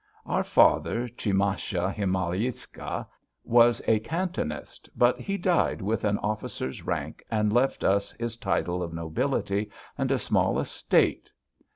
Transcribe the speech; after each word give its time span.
Our 0.25 0.43
father, 0.43 1.07
Tchimasha 1.07 1.93
Himalaysky, 1.93 3.05
was 3.43 3.83
a 3.87 3.99
cantonist, 3.99 4.89
but 4.95 5.19
he 5.19 5.37
died 5.37 5.79
with 5.79 6.03
an 6.05 6.17
officer's 6.17 6.81
rank 6.81 7.23
and 7.29 7.53
left 7.53 7.83
us 7.83 8.11
his 8.13 8.35
title 8.35 8.81
of 8.81 8.93
nobility 8.93 9.69
and 9.99 10.11
a 10.11 10.17
small 10.17 10.57
estate. 10.57 11.29